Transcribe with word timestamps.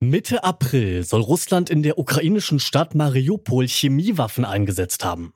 Mitte 0.00 0.44
April 0.44 1.04
soll 1.04 1.22
Russland 1.22 1.70
in 1.70 1.82
der 1.82 1.98
ukrainischen 1.98 2.60
Stadt 2.60 2.94
Mariupol 2.94 3.66
Chemiewaffen 3.66 4.44
eingesetzt 4.44 5.06
haben. 5.06 5.32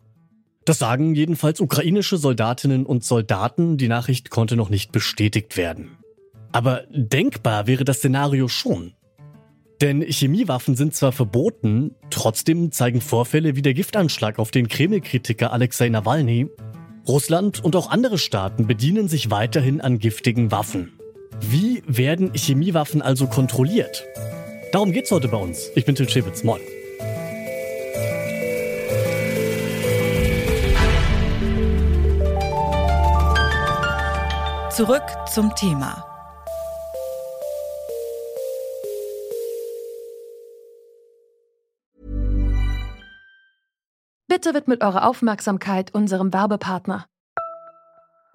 Das 0.67 0.79
sagen 0.79 1.14
jedenfalls 1.14 1.60
ukrainische 1.60 2.18
Soldatinnen 2.18 2.84
und 2.84 3.02
Soldaten, 3.02 3.78
die 3.78 3.88
Nachricht 3.88 4.28
konnte 4.28 4.57
noch 4.57 4.68
nicht 4.68 4.92
bestätigt 4.92 5.57
werden. 5.57 5.96
Aber 6.52 6.83
denkbar 6.91 7.67
wäre 7.67 7.84
das 7.84 7.99
Szenario 7.99 8.48
schon. 8.48 8.93
Denn 9.80 10.03
Chemiewaffen 10.03 10.77
sind 10.77 10.95
zwar 10.95 11.13
verboten, 11.13 11.95
trotzdem 12.11 12.71
zeigen 12.71 13.01
Vorfälle 13.01 13.57
wie 13.57 13.63
der 13.63 13.73
Giftanschlag 13.73 14.39
auf 14.39 14.51
den 14.51 14.69
Kreml-Kritiker 14.69 15.55
Alexei 15.55 15.89
Nawalny, 15.89 16.49
Russland 17.09 17.65
und 17.65 17.77
auch 17.77 17.91
andere 17.91 18.19
Staaten 18.19 18.67
bedienen 18.67 19.09
sich 19.09 19.31
weiterhin 19.31 19.81
an 19.81 19.99
giftigen 19.99 20.51
Waffen. 20.51 20.93
Wie 21.41 21.83
werden 21.87 22.35
Chemiewaffen 22.35 23.01
also 23.01 23.27
kontrolliert? 23.27 24.05
Darum 24.73 24.93
geht's 24.93 25.11
heute 25.11 25.27
bei 25.27 25.37
uns. 25.37 25.71
Ich 25.75 25.84
bin 25.84 25.96
Til 25.96 26.08
Schewitz. 26.08 26.45
Moin. 26.45 26.61
Zurück 34.70 35.02
zum 35.32 35.52
Thema. 35.56 36.06
Bitte 44.28 44.54
widmet 44.54 44.82
eure 44.82 45.04
Aufmerksamkeit 45.04 45.92
unserem 45.92 46.32
Werbepartner. 46.32 47.09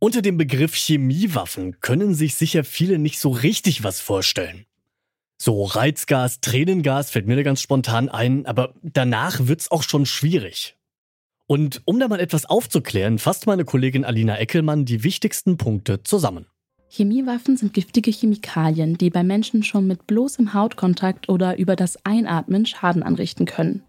Unter 0.00 0.22
dem 0.22 0.36
Begriff 0.36 0.76
Chemiewaffen 0.76 1.80
können 1.80 2.14
sich 2.14 2.36
sicher 2.36 2.62
viele 2.62 3.00
nicht 3.00 3.18
so 3.18 3.30
richtig 3.30 3.82
was 3.82 3.98
vorstellen. 3.98 4.64
So 5.38 5.64
Reizgas, 5.64 6.40
Tränengas 6.40 7.10
fällt 7.10 7.26
mir 7.26 7.34
da 7.34 7.42
ganz 7.42 7.60
spontan 7.60 8.08
ein, 8.08 8.46
aber 8.46 8.74
danach 8.82 9.48
wird's 9.48 9.72
auch 9.72 9.82
schon 9.82 10.06
schwierig. 10.06 10.76
Und 11.48 11.82
um 11.84 11.98
da 11.98 12.06
mal 12.06 12.20
etwas 12.20 12.44
aufzuklären, 12.44 13.18
fasst 13.18 13.48
meine 13.48 13.64
Kollegin 13.64 14.04
Alina 14.04 14.38
Eckelmann 14.38 14.84
die 14.84 15.02
wichtigsten 15.02 15.56
Punkte 15.56 16.04
zusammen. 16.04 16.46
Chemiewaffen 16.90 17.56
sind 17.56 17.74
giftige 17.74 18.12
Chemikalien, 18.12 18.98
die 18.98 19.10
bei 19.10 19.24
Menschen 19.24 19.64
schon 19.64 19.88
mit 19.88 20.06
bloßem 20.06 20.54
Hautkontakt 20.54 21.28
oder 21.28 21.58
über 21.58 21.74
das 21.74 22.04
Einatmen 22.04 22.66
Schaden 22.66 23.02
anrichten 23.02 23.46
können. 23.46 23.82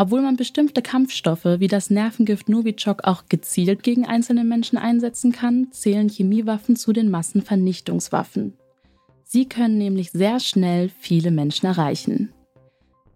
Obwohl 0.00 0.22
man 0.22 0.36
bestimmte 0.36 0.80
Kampfstoffe 0.80 1.44
wie 1.44 1.68
das 1.68 1.90
Nervengift 1.90 2.48
Novichok 2.48 3.04
auch 3.04 3.24
gezielt 3.28 3.82
gegen 3.82 4.06
einzelne 4.06 4.44
Menschen 4.44 4.78
einsetzen 4.78 5.30
kann, 5.30 5.66
zählen 5.72 6.08
Chemiewaffen 6.08 6.74
zu 6.74 6.94
den 6.94 7.10
Massenvernichtungswaffen. 7.10 8.54
Sie 9.24 9.46
können 9.46 9.76
nämlich 9.76 10.10
sehr 10.10 10.40
schnell 10.40 10.88
viele 10.88 11.30
Menschen 11.30 11.66
erreichen. 11.66 12.32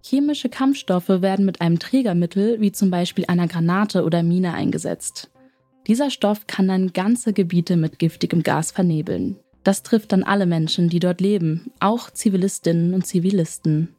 Chemische 0.02 0.50
Kampfstoffe 0.50 1.08
werden 1.08 1.46
mit 1.46 1.62
einem 1.62 1.78
Trägermittel 1.78 2.60
wie 2.60 2.70
zum 2.70 2.90
Beispiel 2.90 3.24
einer 3.28 3.48
Granate 3.48 4.04
oder 4.04 4.22
Mine 4.22 4.52
eingesetzt. 4.52 5.30
Dieser 5.86 6.10
Stoff 6.10 6.46
kann 6.46 6.68
dann 6.68 6.92
ganze 6.92 7.32
Gebiete 7.32 7.78
mit 7.78 7.98
giftigem 7.98 8.42
Gas 8.42 8.72
vernebeln. 8.72 9.36
Das 9.62 9.84
trifft 9.84 10.12
dann 10.12 10.22
alle 10.22 10.44
Menschen, 10.44 10.90
die 10.90 11.00
dort 11.00 11.22
leben, 11.22 11.72
auch 11.80 12.10
Zivilistinnen 12.10 12.92
und 12.92 13.06
Zivilisten. 13.06 13.96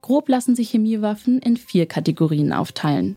Grob 0.00 0.28
lassen 0.28 0.54
sich 0.54 0.70
Chemiewaffen 0.70 1.38
in 1.40 1.56
vier 1.56 1.86
Kategorien 1.86 2.52
aufteilen. 2.52 3.16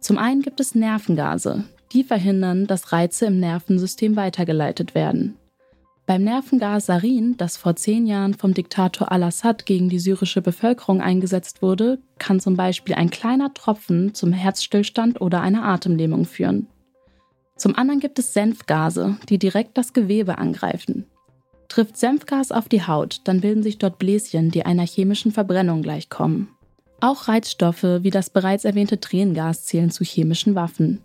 Zum 0.00 0.18
einen 0.18 0.42
gibt 0.42 0.60
es 0.60 0.74
Nervengase. 0.74 1.64
Die 1.92 2.04
verhindern, 2.04 2.66
dass 2.66 2.92
Reize 2.92 3.26
im 3.26 3.38
Nervensystem 3.38 4.16
weitergeleitet 4.16 4.94
werden. 4.94 5.36
Beim 6.06 6.22
Nervengas 6.22 6.86
Sarin, 6.86 7.36
das 7.38 7.56
vor 7.56 7.76
zehn 7.76 8.06
Jahren 8.06 8.34
vom 8.34 8.52
Diktator 8.52 9.10
al-Assad 9.10 9.64
gegen 9.64 9.88
die 9.88 9.98
syrische 9.98 10.42
Bevölkerung 10.42 11.00
eingesetzt 11.00 11.62
wurde, 11.62 11.98
kann 12.18 12.40
zum 12.40 12.56
Beispiel 12.56 12.94
ein 12.94 13.08
kleiner 13.08 13.54
Tropfen 13.54 14.12
zum 14.12 14.32
Herzstillstand 14.32 15.22
oder 15.22 15.40
einer 15.40 15.64
Atemlähmung 15.64 16.26
führen. 16.26 16.66
Zum 17.56 17.74
anderen 17.76 18.00
gibt 18.00 18.18
es 18.18 18.34
Senfgase, 18.34 19.16
die 19.30 19.38
direkt 19.38 19.78
das 19.78 19.94
Gewebe 19.94 20.36
angreifen. 20.36 21.06
Trifft 21.74 21.96
Senfgas 21.96 22.52
auf 22.52 22.68
die 22.68 22.86
Haut, 22.86 23.22
dann 23.24 23.40
bilden 23.40 23.64
sich 23.64 23.78
dort 23.78 23.98
Bläschen, 23.98 24.52
die 24.52 24.64
einer 24.64 24.86
chemischen 24.86 25.32
Verbrennung 25.32 25.82
gleichkommen. 25.82 26.46
Auch 27.00 27.26
Reizstoffe 27.26 27.82
wie 27.82 28.10
das 28.10 28.30
bereits 28.30 28.64
erwähnte 28.64 29.00
Tränengas 29.00 29.64
zählen 29.64 29.90
zu 29.90 30.04
chemischen 30.04 30.54
Waffen. 30.54 31.00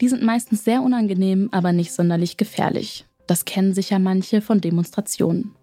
Die 0.00 0.08
sind 0.08 0.22
meistens 0.22 0.62
sehr 0.62 0.82
unangenehm, 0.82 1.48
aber 1.50 1.72
nicht 1.72 1.90
sonderlich 1.90 2.36
gefährlich. 2.36 3.06
Das 3.26 3.44
kennen 3.44 3.74
sicher 3.74 3.98
manche 3.98 4.40
von 4.40 4.60
Demonstrationen. 4.60 5.56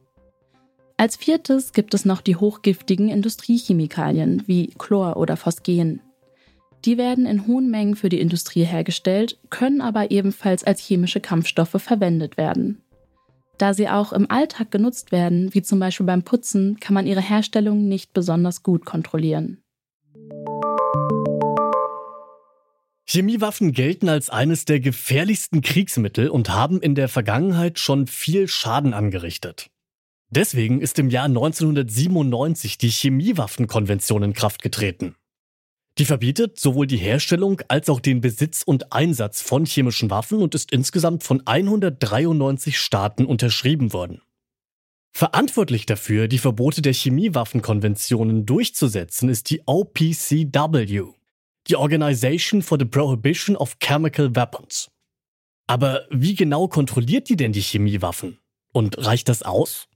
Als 0.97 1.15
viertes 1.15 1.71
gibt 1.71 1.93
es 1.93 2.03
noch 2.03 2.19
die 2.19 2.35
hochgiftigen 2.35 3.07
Industriechemikalien 3.07 4.43
wie 4.47 4.73
Chlor 4.77 5.15
oder 5.15 5.37
Phosgen. 5.37 6.01
Die 6.83 6.97
werden 6.97 7.25
in 7.25 7.47
hohen 7.47 7.71
Mengen 7.71 7.95
für 7.95 8.09
die 8.09 8.19
Industrie 8.19 8.65
hergestellt, 8.65 9.39
können 9.49 9.79
aber 9.79 10.11
ebenfalls 10.11 10.65
als 10.65 10.81
chemische 10.81 11.21
Kampfstoffe 11.21 11.81
verwendet 11.81 12.35
werden. 12.35 12.81
Da 13.61 13.75
sie 13.75 13.87
auch 13.87 14.11
im 14.11 14.27
Alltag 14.31 14.71
genutzt 14.71 15.11
werden, 15.11 15.53
wie 15.53 15.61
zum 15.61 15.77
Beispiel 15.79 16.07
beim 16.07 16.23
Putzen, 16.23 16.79
kann 16.79 16.95
man 16.95 17.05
ihre 17.05 17.21
Herstellung 17.21 17.87
nicht 17.87 18.11
besonders 18.11 18.63
gut 18.63 18.85
kontrollieren. 18.85 19.61
Chemiewaffen 23.05 23.71
gelten 23.71 24.09
als 24.09 24.31
eines 24.31 24.65
der 24.65 24.79
gefährlichsten 24.79 25.61
Kriegsmittel 25.61 26.29
und 26.29 26.49
haben 26.49 26.81
in 26.81 26.95
der 26.95 27.07
Vergangenheit 27.07 27.77
schon 27.77 28.07
viel 28.07 28.47
Schaden 28.47 28.95
angerichtet. 28.95 29.69
Deswegen 30.31 30.81
ist 30.81 30.97
im 30.97 31.11
Jahr 31.11 31.25
1997 31.25 32.79
die 32.79 32.89
Chemiewaffenkonvention 32.89 34.23
in 34.23 34.33
Kraft 34.33 34.63
getreten. 34.63 35.13
Die 35.97 36.05
verbietet 36.05 36.59
sowohl 36.59 36.87
die 36.87 36.97
Herstellung 36.97 37.61
als 37.67 37.89
auch 37.89 37.99
den 37.99 38.21
Besitz 38.21 38.63
und 38.63 38.93
Einsatz 38.93 39.41
von 39.41 39.65
chemischen 39.65 40.09
Waffen 40.09 40.41
und 40.41 40.55
ist 40.55 40.71
insgesamt 40.71 41.23
von 41.23 41.45
193 41.45 42.79
Staaten 42.79 43.25
unterschrieben 43.25 43.93
worden. 43.93 44.21
Verantwortlich 45.13 45.85
dafür, 45.85 46.29
die 46.29 46.37
Verbote 46.37 46.81
der 46.81 46.93
Chemiewaffenkonventionen 46.93 48.45
durchzusetzen, 48.45 49.27
ist 49.27 49.49
die 49.49 49.61
OPCW, 49.65 51.03
die 51.67 51.75
Organization 51.75 52.61
for 52.61 52.79
the 52.79 52.85
Prohibition 52.85 53.57
of 53.57 53.77
Chemical 53.79 54.33
Weapons. 54.35 54.89
Aber 55.67 56.05
wie 56.09 56.35
genau 56.35 56.67
kontrolliert 56.67 57.29
die 57.29 57.35
denn 57.35 57.51
die 57.51 57.61
Chemiewaffen? 57.61 58.39
Und 58.73 58.97
reicht 59.05 59.27
das 59.27 59.43
aus? 59.43 59.89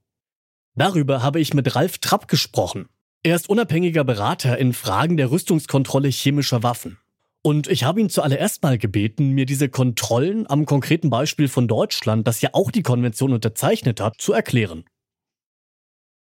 Darüber 0.75 1.23
habe 1.23 1.39
ich 1.39 1.53
mit 1.53 1.75
Ralf 1.75 1.97
Trapp 1.99 2.27
gesprochen. 2.27 2.89
Er 3.25 3.35
ist 3.35 3.49
unabhängiger 3.49 4.03
Berater 4.03 4.59
in 4.59 4.71
Fragen 4.71 5.17
der 5.17 5.31
Rüstungskontrolle 5.31 6.09
chemischer 6.09 6.61
Waffen. 6.61 6.99
Und 7.41 7.65
ich 7.65 7.83
habe 7.83 7.99
ihn 7.99 8.11
zuallererst 8.11 8.61
mal 8.61 8.77
gebeten, 8.77 9.31
mir 9.31 9.47
diese 9.47 9.67
Kontrollen 9.67 10.47
am 10.47 10.67
konkreten 10.67 11.09
Beispiel 11.09 11.47
von 11.47 11.67
Deutschland, 11.67 12.27
das 12.27 12.41
ja 12.41 12.51
auch 12.53 12.69
die 12.69 12.83
Konvention 12.83 13.33
unterzeichnet 13.33 13.99
hat, 13.99 14.21
zu 14.21 14.31
erklären. 14.31 14.85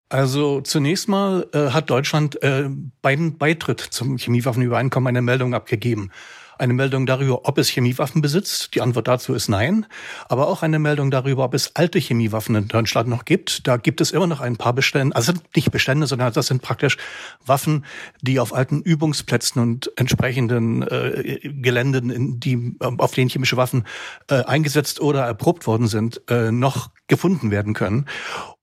Also 0.09 0.59
zunächst 0.59 1.08
mal 1.08 1.47
äh, 1.53 1.70
hat 1.70 1.90
Deutschland 1.90 2.44
äh, 2.44 2.68
beiden 3.02 3.38
Beitritt 3.38 3.79
zum 3.79 4.18
Chemiewaffenübereinkommen 4.18 5.08
eine 5.08 5.22
Meldung 5.22 5.53
abgegeben 5.53 6.12
eine 6.59 6.73
Meldung 6.73 7.06
darüber, 7.06 7.47
ob 7.47 7.58
es 7.58 7.70
Chemiewaffen 7.70 8.22
besitzt. 8.22 8.76
Die 8.76 8.82
Antwort 8.82 9.08
dazu 9.08 9.34
ist 9.34 9.47
nein. 9.47 9.85
Aber 10.28 10.47
auch 10.47 10.61
eine 10.61 10.79
Meldung 10.79 11.09
darüber, 11.11 11.46
ob 11.46 11.53
es 11.53 11.76
alte 11.76 12.00
Chemiewaffen 12.00 12.56
in 12.56 12.67
Deutschland 12.67 13.09
noch 13.09 13.26
gibt. 13.26 13.67
Da 13.67 13.78
gibt 13.78 14.02
es 14.02 14.11
immer 14.11 14.28
noch 14.28 14.41
ein 14.41 14.58
paar 14.58 14.73
Bestände, 14.73 15.16
also 15.16 15.34
nicht 15.56 15.72
Bestände, 15.72 16.08
sondern 16.08 16.34
das 16.34 16.47
sind 16.47 16.61
praktisch 16.61 16.97
Waffen, 17.46 17.85
die 18.22 18.40
auf 18.40 18.53
alten 18.53 18.82
Übungsplätzen 18.82 19.61
und 19.61 19.91
entsprechenden 19.96 20.84
äh, 20.84 21.40
Geländen, 21.44 22.09
in 22.09 22.40
die, 22.40 22.76
auf 22.79 23.14
denen 23.14 23.29
chemische 23.29 23.58
Waffen 23.58 23.85
äh, 24.29 24.44
eingesetzt 24.44 25.02
oder 25.02 25.26
erprobt 25.26 25.66
worden 25.67 25.88
sind, 25.88 26.22
äh, 26.29 26.52
noch 26.52 26.90
gefunden 27.08 27.52
werden 27.52 27.73
können. 27.73 28.06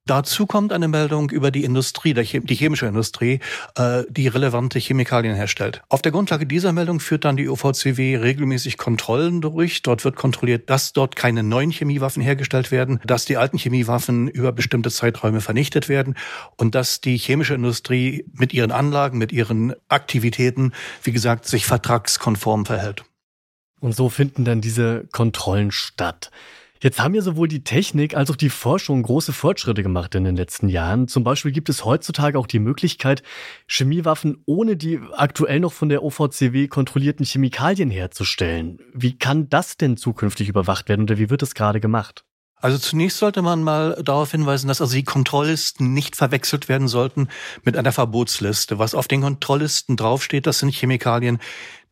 Dazu 0.06 0.47
kommt 0.47 0.73
eine 0.73 0.87
Meldung 0.87 1.31
über 1.31 1.50
die 1.50 1.64
Industrie, 1.64 2.14
die 2.14 2.55
chemische 2.55 2.87
Industrie, 2.87 3.41
äh, 3.75 4.05
die 4.08 4.29
relevante 4.29 4.79
Chemikalien 4.79 5.35
herstellt. 5.35 5.82
Auf 5.88 6.00
der 6.00 6.12
Grundlage 6.12 6.47
dieser 6.47 6.73
Meldung 6.73 7.00
führt 7.00 7.25
dann 7.25 7.37
die 7.37 7.49
OVCW 7.49 8.17
regelmäßig 8.17 8.79
Kontrollen 8.79 9.41
durch. 9.41 9.82
Dort 9.82 10.05
wird 10.05 10.14
kontrolliert, 10.14 10.70
dass 10.70 10.93
dort 10.93 11.17
keine 11.17 11.43
neuen 11.43 11.73
Chemiewaffen 11.73 12.23
hergestellt 12.23 12.70
werden, 12.70 13.00
dass 13.05 13.25
die 13.25 13.37
alten 13.37 13.58
Chemiewaffen 13.58 14.29
über 14.29 14.53
bestimmte 14.53 14.93
Zeiträume 14.93 15.41
vernichtet 15.41 15.88
werden 15.88 16.14
und 16.56 16.76
dass 16.76 17.00
die 17.00 17.17
chemische 17.17 17.55
Industrie 17.55 18.26
mit 18.32 18.55
ihren 18.55 18.70
Anlagen, 18.70 19.19
mit 19.19 19.32
ihren 19.32 19.75
Aktivitäten, 19.88 20.73
wie 21.03 21.12
gesagt, 21.12 21.47
sich 21.47 21.67
vertragskonform 21.67 22.64
verhält. 22.64 23.03
Und 23.81 23.94
so 23.94 24.08
finden 24.08 24.44
dann 24.44 24.61
diese 24.61 25.08
Kontrollen 25.11 25.73
statt. 25.73 26.31
Jetzt 26.86 27.00
haben 27.00 27.16
ja 27.16 27.20
sowohl 27.20 27.48
die 27.48 27.64
Technik 27.64 28.16
als 28.16 28.30
auch 28.30 28.36
die 28.36 28.48
Forschung 28.48 29.02
große 29.02 29.32
Fortschritte 29.32 29.82
gemacht 29.82 30.14
in 30.14 30.22
den 30.22 30.36
letzten 30.36 30.68
Jahren. 30.68 31.08
Zum 31.08 31.24
Beispiel 31.24 31.50
gibt 31.50 31.68
es 31.68 31.84
heutzutage 31.84 32.38
auch 32.38 32.46
die 32.46 32.60
Möglichkeit, 32.60 33.24
Chemiewaffen 33.66 34.44
ohne 34.46 34.76
die 34.76 35.00
aktuell 35.14 35.58
noch 35.58 35.72
von 35.72 35.88
der 35.88 36.04
OVCW 36.04 36.68
kontrollierten 36.68 37.26
Chemikalien 37.26 37.90
herzustellen. 37.90 38.78
Wie 38.94 39.18
kann 39.18 39.48
das 39.48 39.76
denn 39.76 39.96
zukünftig 39.96 40.48
überwacht 40.48 40.88
werden 40.88 41.02
oder 41.02 41.18
wie 41.18 41.28
wird 41.28 41.42
das 41.42 41.56
gerade 41.56 41.80
gemacht? 41.80 42.24
Also 42.62 42.79
zunächst 42.79 43.19
sollte 43.19 43.43
man 43.43 43.62
mal 43.62 44.00
darauf 44.03 44.31
hinweisen, 44.31 44.69
dass 44.69 44.81
also 44.81 44.94
die 44.94 45.05
Kontrolllisten 45.05 45.93
nicht 45.93 46.17
verwechselt 46.17 46.70
werden 46.70 46.88
sollten 46.88 47.29
mit 47.64 47.76
einer 47.76 47.93
Verbotsliste. 47.93 48.79
Was 48.79 48.94
auf 48.94 49.08
den 49.08 49.20
Kontrolllisten 49.20 49.97
draufsteht, 49.97 50.47
das 50.47 50.61
sind 50.61 50.75
Chemikalien, 50.75 51.38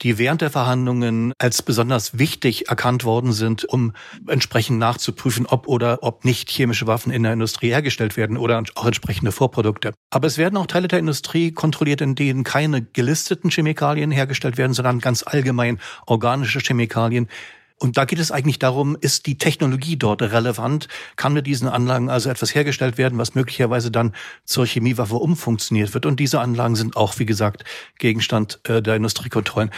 die 0.00 0.16
während 0.16 0.40
der 0.40 0.50
Verhandlungen 0.50 1.34
als 1.38 1.62
besonders 1.62 2.18
wichtig 2.18 2.68
erkannt 2.68 3.04
worden 3.04 3.32
sind, 3.32 3.64
um 3.66 3.92
entsprechend 4.26 4.78
nachzuprüfen, 4.78 5.44
ob 5.46 5.68
oder 5.68 5.98
ob 6.02 6.24
nicht 6.24 6.50
chemische 6.50 6.86
Waffen 6.86 7.12
in 7.12 7.22
der 7.22 7.34
Industrie 7.34 7.68
hergestellt 7.68 8.16
werden 8.16 8.38
oder 8.38 8.62
auch 8.74 8.86
entsprechende 8.86 9.32
Vorprodukte. 9.32 9.92
Aber 10.10 10.26
es 10.26 10.38
werden 10.38 10.56
auch 10.56 10.66
Teile 10.66 10.88
der 10.88 10.98
Industrie 10.98 11.52
kontrolliert, 11.52 12.00
in 12.00 12.14
denen 12.14 12.42
keine 12.42 12.82
gelisteten 12.82 13.50
Chemikalien 13.50 14.10
hergestellt 14.10 14.56
werden, 14.56 14.72
sondern 14.72 15.00
ganz 15.00 15.22
allgemein 15.24 15.78
organische 16.06 16.60
Chemikalien, 16.60 17.28
und 17.78 17.96
da 17.96 18.04
geht 18.04 18.18
es 18.18 18.30
eigentlich 18.30 18.58
darum, 18.58 18.96
ist 19.00 19.26
die 19.26 19.36
Technologie 19.36 19.96
dort 19.96 20.22
relevant? 20.22 20.88
Kann 21.16 21.32
mit 21.32 21.46
diesen 21.46 21.68
Anlagen 21.68 22.08
also 22.08 22.30
etwas 22.30 22.54
hergestellt 22.54 22.98
werden, 22.98 23.18
was 23.18 23.34
möglicherweise 23.34 23.90
dann 23.90 24.14
zur 24.44 24.66
Chemiewaffe 24.66 25.16
umfunktioniert 25.16 25.92
wird? 25.92 26.06
Und 26.06 26.20
diese 26.20 26.40
Anlagen 26.40 26.76
sind 26.76 26.96
auch, 26.96 27.18
wie 27.18 27.26
gesagt, 27.26 27.64
Gegenstand 27.98 28.60
äh, 28.64 28.80
der 28.80 28.96
Industriekontrollen. 28.96 29.70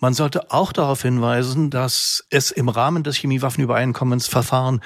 Man 0.00 0.12
sollte 0.12 0.50
auch 0.50 0.72
darauf 0.72 1.02
hinweisen, 1.02 1.70
dass 1.70 2.26
es 2.30 2.50
im 2.50 2.68
Rahmen 2.68 3.02
des 3.02 3.16
Chemiewaffenübereinkommens 3.16 4.26
Verfahren 4.26 4.80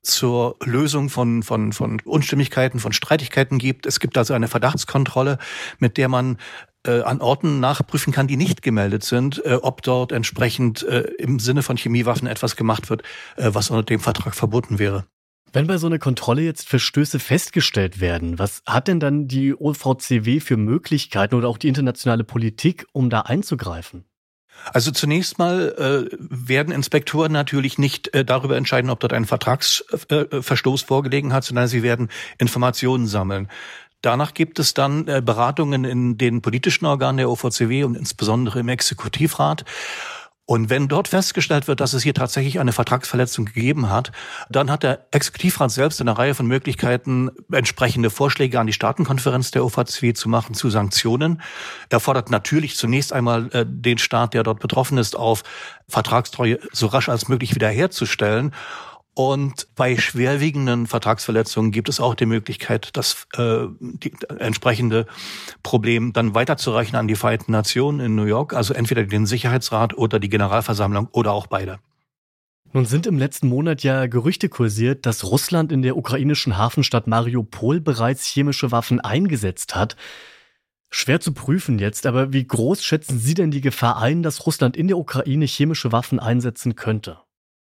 zur 0.00 0.56
Lösung 0.64 1.10
von, 1.10 1.42
von, 1.42 1.72
von 1.72 2.00
Unstimmigkeiten, 2.04 2.78
von 2.78 2.92
Streitigkeiten 2.92 3.58
gibt. 3.58 3.84
Es 3.86 4.00
gibt 4.00 4.16
also 4.16 4.32
eine 4.32 4.48
Verdachtskontrolle, 4.48 5.38
mit 5.78 5.96
der 5.96 6.08
man 6.08 6.38
äh, 6.86 7.02
an 7.02 7.20
Orten 7.20 7.60
nachprüfen 7.60 8.12
kann, 8.12 8.26
die 8.26 8.36
nicht 8.36 8.62
gemeldet 8.62 9.04
sind, 9.04 9.44
äh, 9.44 9.58
ob 9.60 9.82
dort 9.82 10.12
entsprechend 10.12 10.82
äh, 10.82 11.00
im 11.18 11.38
Sinne 11.38 11.62
von 11.62 11.76
Chemiewaffen 11.76 12.28
etwas 12.28 12.56
gemacht 12.56 12.90
wird, 12.90 13.02
äh, 13.36 13.50
was 13.52 13.70
unter 13.70 13.82
dem 13.82 14.00
Vertrag 14.00 14.34
verboten 14.34 14.78
wäre. 14.78 15.04
Wenn 15.52 15.66
bei 15.66 15.78
so 15.78 15.86
einer 15.86 15.98
Kontrolle 15.98 16.42
jetzt 16.42 16.68
Verstöße 16.68 17.18
festgestellt 17.18 18.00
werden, 18.00 18.38
was 18.38 18.62
hat 18.66 18.88
denn 18.88 19.00
dann 19.00 19.26
die 19.26 19.54
OVCW 19.54 20.40
für 20.40 20.56
Möglichkeiten 20.56 21.34
oder 21.34 21.48
auch 21.48 21.58
die 21.58 21.68
internationale 21.68 22.24
Politik, 22.24 22.86
um 22.92 23.08
da 23.08 23.22
einzugreifen? 23.22 24.04
Also 24.72 24.90
zunächst 24.90 25.38
mal 25.38 26.08
äh, 26.10 26.16
werden 26.18 26.72
Inspektoren 26.72 27.32
natürlich 27.32 27.78
nicht 27.78 28.14
äh, 28.14 28.24
darüber 28.24 28.56
entscheiden, 28.56 28.90
ob 28.90 29.00
dort 29.00 29.12
ein 29.12 29.24
Vertragsverstoß 29.24 30.82
äh, 30.82 30.86
vorgelegen 30.86 31.32
hat, 31.32 31.44
sondern 31.44 31.68
sie 31.68 31.82
werden 31.82 32.08
Informationen 32.38 33.06
sammeln. 33.06 33.48
Danach 34.02 34.34
gibt 34.34 34.58
es 34.58 34.74
dann 34.74 35.08
äh, 35.08 35.22
Beratungen 35.24 35.84
in 35.84 36.18
den 36.18 36.42
politischen 36.42 36.86
Organen 36.86 37.18
der 37.18 37.30
OVCW 37.30 37.84
und 37.84 37.96
insbesondere 37.96 38.60
im 38.60 38.68
Exekutivrat. 38.68 39.64
Und 40.48 40.70
wenn 40.70 40.86
dort 40.86 41.08
festgestellt 41.08 41.66
wird, 41.66 41.80
dass 41.80 41.92
es 41.92 42.04
hier 42.04 42.14
tatsächlich 42.14 42.60
eine 42.60 42.70
Vertragsverletzung 42.70 43.46
gegeben 43.46 43.90
hat, 43.90 44.12
dann 44.48 44.70
hat 44.70 44.84
der 44.84 45.04
Exekutivrat 45.10 45.72
selbst 45.72 46.00
eine 46.00 46.16
Reihe 46.16 46.36
von 46.36 46.46
Möglichkeiten, 46.46 47.32
entsprechende 47.50 48.10
Vorschläge 48.10 48.60
an 48.60 48.68
die 48.68 48.72
Staatenkonferenz 48.72 49.50
der 49.50 49.64
OVCW 49.64 50.12
zu 50.12 50.28
machen 50.28 50.54
zu 50.54 50.70
Sanktionen. 50.70 51.42
Er 51.88 51.98
fordert 51.98 52.30
natürlich 52.30 52.76
zunächst 52.76 53.12
einmal 53.12 53.50
äh, 53.52 53.66
den 53.68 53.98
Staat, 53.98 54.34
der 54.34 54.44
dort 54.44 54.60
betroffen 54.60 54.98
ist, 54.98 55.16
auf, 55.16 55.42
Vertragstreue 55.88 56.60
so 56.72 56.86
rasch 56.86 57.08
als 57.08 57.26
möglich 57.26 57.56
wiederherzustellen. 57.56 58.52
Und 59.18 59.74
bei 59.74 59.96
schwerwiegenden 59.96 60.86
Vertragsverletzungen 60.86 61.72
gibt 61.72 61.88
es 61.88 62.00
auch 62.00 62.14
die 62.14 62.26
Möglichkeit, 62.26 62.90
das 62.98 63.26
äh, 63.38 63.64
die 63.80 64.12
entsprechende 64.38 65.06
Problem 65.62 66.12
dann 66.12 66.34
weiterzureichen 66.34 66.96
an 66.96 67.08
die 67.08 67.14
Vereinten 67.14 67.50
Nationen 67.50 68.00
in 68.00 68.14
New 68.14 68.26
York, 68.26 68.52
also 68.52 68.74
entweder 68.74 69.04
den 69.04 69.24
Sicherheitsrat 69.24 69.96
oder 69.96 70.18
die 70.18 70.28
Generalversammlung 70.28 71.08
oder 71.12 71.32
auch 71.32 71.46
beide. 71.46 71.78
Nun 72.74 72.84
sind 72.84 73.06
im 73.06 73.16
letzten 73.16 73.48
Monat 73.48 73.82
ja 73.82 74.04
Gerüchte 74.04 74.50
kursiert, 74.50 75.06
dass 75.06 75.24
Russland 75.24 75.72
in 75.72 75.80
der 75.80 75.96
ukrainischen 75.96 76.58
Hafenstadt 76.58 77.06
Mariupol 77.06 77.80
bereits 77.80 78.26
chemische 78.26 78.70
Waffen 78.70 79.00
eingesetzt 79.00 79.74
hat. 79.74 79.96
Schwer 80.90 81.20
zu 81.20 81.32
prüfen 81.32 81.78
jetzt, 81.78 82.04
aber 82.04 82.34
wie 82.34 82.46
groß 82.46 82.84
schätzen 82.84 83.18
Sie 83.18 83.32
denn 83.32 83.50
die 83.50 83.62
Gefahr 83.62 83.96
ein, 83.96 84.22
dass 84.22 84.44
Russland 84.44 84.76
in 84.76 84.88
der 84.88 84.98
Ukraine 84.98 85.46
chemische 85.46 85.90
Waffen 85.90 86.20
einsetzen 86.20 86.74
könnte? 86.74 87.16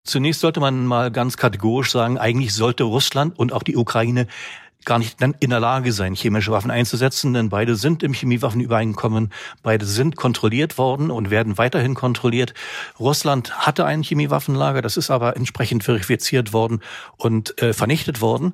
Zunächst 0.09 0.41
sollte 0.41 0.59
man 0.59 0.85
mal 0.85 1.11
ganz 1.11 1.37
kategorisch 1.37 1.91
sagen, 1.91 2.17
eigentlich 2.17 2.53
sollte 2.53 2.83
Russland 2.83 3.37
und 3.37 3.53
auch 3.53 3.63
die 3.63 3.77
Ukraine 3.77 4.27
gar 4.85 4.97
nicht 4.97 5.17
in 5.21 5.49
der 5.49 5.59
Lage 5.59 5.91
sein, 5.91 6.15
chemische 6.15 6.51
Waffen 6.51 6.71
einzusetzen, 6.71 7.33
denn 7.33 7.49
beide 7.49 7.75
sind 7.75 8.01
im 8.01 8.13
Chemiewaffenübereinkommen, 8.13 9.31
beide 9.61 9.85
sind 9.85 10.15
kontrolliert 10.15 10.77
worden 10.77 11.11
und 11.11 11.29
werden 11.29 11.57
weiterhin 11.57 11.95
kontrolliert. 11.95 12.53
Russland 12.99 13.65
hatte 13.67 13.85
ein 13.85 14.01
Chemiewaffenlager, 14.03 14.81
das 14.81 14.97
ist 14.97 15.11
aber 15.11 15.35
entsprechend 15.35 15.83
verifiziert 15.83 16.53
worden 16.53 16.81
und 17.17 17.61
äh, 17.61 17.73
vernichtet 17.73 18.21
worden. 18.21 18.53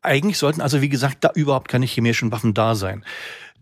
Eigentlich 0.00 0.38
sollten 0.38 0.60
also, 0.60 0.80
wie 0.80 0.88
gesagt, 0.88 1.18
da 1.24 1.30
überhaupt 1.34 1.68
keine 1.68 1.86
chemischen 1.86 2.30
Waffen 2.30 2.54
da 2.54 2.74
sein. 2.74 3.04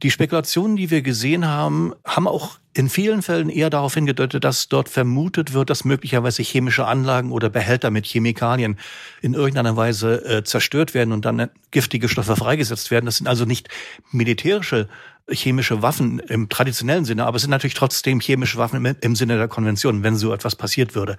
Die 0.03 0.11
Spekulationen, 0.11 0.77
die 0.77 0.91
wir 0.91 1.03
gesehen 1.03 1.47
haben, 1.47 1.95
haben 2.05 2.27
auch 2.27 2.59
in 2.75 2.89
vielen 2.89 3.23
Fällen 3.23 3.51
eher 3.51 3.71
darauf 3.71 3.95
hingedeutet, 3.95 4.43
dass 4.43 4.69
dort 4.69 4.89
vermutet 4.89 5.53
wird, 5.53 5.71
dass 5.71 5.85
möglicherweise 5.85 6.43
chemische 6.43 6.87
Anlagen 6.87 7.31
oder 7.31 7.51
Behälter 7.51 7.91
mit 7.91 8.07
Chemikalien 8.07 8.79
in 9.21 9.35
irgendeiner 9.35 9.77
Weise 9.77 10.25
äh, 10.25 10.43
zerstört 10.43 10.95
werden 10.95 11.13
und 11.13 11.25
dann 11.25 11.51
giftige 11.71 12.09
Stoffe 12.09 12.35
freigesetzt 12.35 12.91
werden. 12.91 13.07
Das 13.07 13.19
sind 13.19 13.29
also 13.29 13.45
nicht 13.45 13.69
militärische 14.11 14.89
chemische 15.31 15.83
Waffen 15.83 16.19
im 16.19 16.49
traditionellen 16.49 17.05
Sinne, 17.05 17.27
aber 17.27 17.37
es 17.37 17.43
sind 17.43 17.51
natürlich 17.53 17.75
trotzdem 17.75 18.19
chemische 18.19 18.59
Waffen 18.59 18.85
im, 18.85 18.97
im 19.01 19.15
Sinne 19.15 19.37
der 19.37 19.47
Konvention, 19.47 20.03
wenn 20.03 20.17
so 20.17 20.33
etwas 20.33 20.57
passiert 20.57 20.97
würde. 20.97 21.17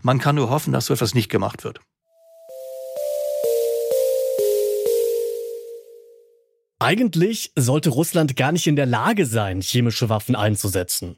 Man 0.00 0.18
kann 0.18 0.36
nur 0.36 0.48
hoffen, 0.48 0.72
dass 0.72 0.86
so 0.86 0.94
etwas 0.94 1.14
nicht 1.14 1.28
gemacht 1.28 1.62
wird. 1.62 1.80
Eigentlich 6.82 7.52
sollte 7.54 7.90
Russland 7.90 8.34
gar 8.34 8.50
nicht 8.50 8.66
in 8.66 8.74
der 8.74 8.86
Lage 8.86 9.24
sein, 9.24 9.60
chemische 9.60 10.08
Waffen 10.08 10.34
einzusetzen. 10.34 11.16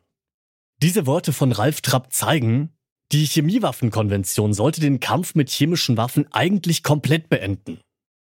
Diese 0.83 1.07
Worte 1.07 1.33
von 1.33 1.53
Ralf 1.53 1.81
Trapp 1.81 2.13
zeigen, 2.13 2.77
die 3.13 3.25
Chemiewaffenkonvention 3.25 4.53
sollte 4.53 4.83
den 4.83 5.01
Kampf 5.01 5.35
mit 5.35 5.49
chemischen 5.49 5.97
Waffen 5.97 6.31
eigentlich 6.33 6.83
komplett 6.83 7.31
beenden. 7.31 7.81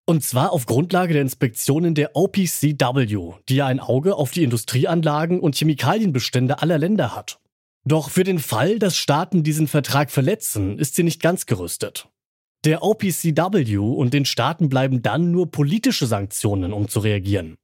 Und 0.06 0.24
zwar 0.24 0.52
auf 0.52 0.68
Grundlage 0.68 1.14
der 1.14 1.24
Inspektionen 1.24 1.96
der 1.96 2.16
OPCW, 2.16 3.34
die 3.50 3.56
ja 3.56 3.66
ein 3.66 3.80
Auge 3.80 4.16
auf 4.16 4.30
die 4.30 4.44
Industrieanlagen 4.44 5.40
und 5.40 5.56
Chemikalienbestände 5.56 6.62
aller 6.62 6.78
Länder 6.78 7.16
hat. 7.16 7.40
Doch 7.84 8.12
für 8.12 8.24
den 8.24 8.38
Fall, 8.38 8.78
dass 8.78 8.96
Staaten 8.96 9.42
diesen 9.42 9.68
Vertrag 9.68 10.12
verletzen, 10.12 10.78
ist 10.78 10.94
sie 10.94 11.04
nicht 11.04 11.20
ganz 11.20 11.48
gerüstet. 11.48 12.13
Der 12.66 12.82
OPCW 12.82 13.78
und 13.78 14.14
den 14.14 14.24
Staaten 14.24 14.70
bleiben 14.70 15.02
dann 15.02 15.32
nur 15.32 15.52
politische 15.52 16.06
Sanktionen, 16.06 16.72
um 16.72 16.88
zu 16.88 17.02
reagieren. 17.02 17.58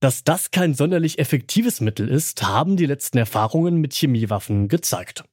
Dass 0.00 0.24
das 0.24 0.50
kein 0.50 0.74
sonderlich 0.74 1.20
effektives 1.20 1.80
Mittel 1.80 2.08
ist, 2.08 2.42
haben 2.42 2.76
die 2.76 2.86
letzten 2.86 3.18
Erfahrungen 3.18 3.80
mit 3.80 3.94
Chemiewaffen 3.94 4.68
gezeigt. 4.68 5.24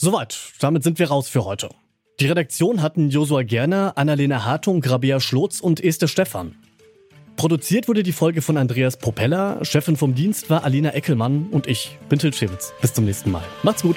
Soweit, 0.00 0.52
damit 0.60 0.82
sind 0.82 0.98
wir 0.98 1.08
raus 1.08 1.28
für 1.28 1.44
heute. 1.44 1.68
Die 2.18 2.26
Redaktion 2.26 2.80
hatten 2.80 3.10
Josua 3.10 3.42
Gerner, 3.42 3.92
Annalena 3.96 4.44
Hartung, 4.44 4.80
Grabea 4.80 5.20
Schlotz 5.20 5.60
und 5.60 5.84
Esther 5.84 6.08
Stephan. 6.08 6.56
Produziert 7.36 7.86
wurde 7.86 8.02
die 8.02 8.12
Folge 8.12 8.40
von 8.40 8.56
Andreas 8.56 8.96
Propeller, 8.96 9.62
Chefin 9.62 9.96
vom 9.96 10.14
Dienst 10.14 10.48
war 10.48 10.64
Alina 10.64 10.94
Eckelmann 10.94 11.48
und 11.50 11.66
ich 11.66 11.98
bin 12.08 12.18
Til 12.18 12.32
Schewitz. 12.32 12.72
Bis 12.80 12.94
zum 12.94 13.04
nächsten 13.04 13.30
Mal. 13.30 13.44
Macht's 13.62 13.82
gut. 13.82 13.96